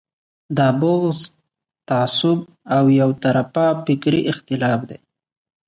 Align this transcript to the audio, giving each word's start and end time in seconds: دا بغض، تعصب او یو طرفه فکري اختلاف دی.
دا 0.57 0.67
بغض، 0.79 1.19
تعصب 1.87 2.39
او 2.75 2.83
یو 2.99 3.09
طرفه 3.23 3.65
فکري 3.85 4.21
اختلاف 4.31 4.79
دی. 4.89 4.97